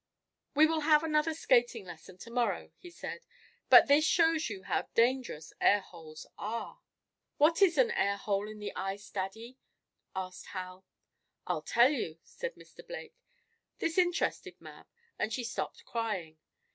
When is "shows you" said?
4.03-4.63